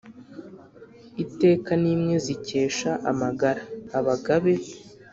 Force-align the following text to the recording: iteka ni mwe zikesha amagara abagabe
iteka 1.23 1.71
ni 1.81 1.93
mwe 2.01 2.15
zikesha 2.25 2.91
amagara 3.11 3.61
abagabe 3.99 4.53